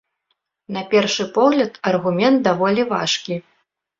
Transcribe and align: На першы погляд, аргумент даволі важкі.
На 0.77 0.81
першы 0.93 1.25
погляд, 1.35 1.77
аргумент 1.91 2.37
даволі 2.47 2.81
важкі. 2.95 3.35